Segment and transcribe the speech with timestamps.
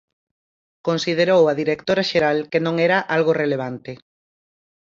[0.87, 3.91] Considerou a directora xeral que non era algo relevante.